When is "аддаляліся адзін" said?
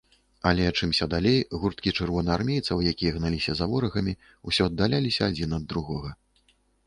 4.71-5.55